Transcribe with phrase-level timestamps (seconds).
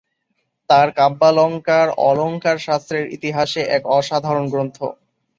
[0.69, 4.77] তাঁর কাব্যালঙ্কার অলঙ্কারশাস্ত্রের ইতিহাসে এক অসাধারণ গ্রন্থ।